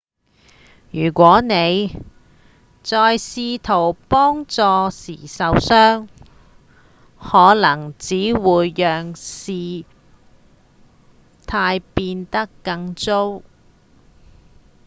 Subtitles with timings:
[0.89, 1.95] 如果你
[2.81, 6.07] 在試圖幫助時受傷
[7.19, 9.85] 可能只會讓事
[11.45, 13.43] 態變得更糟